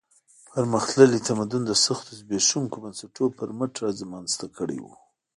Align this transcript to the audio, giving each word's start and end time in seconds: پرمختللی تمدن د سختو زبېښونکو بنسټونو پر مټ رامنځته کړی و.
پرمختللی 0.51 1.21
تمدن 1.29 1.61
د 1.65 1.71
سختو 1.85 2.11
زبېښونکو 2.19 2.77
بنسټونو 2.83 3.35
پر 3.37 3.49
مټ 3.57 3.73
رامنځته 4.01 4.45
کړی 4.57 4.79
و. 4.81 4.85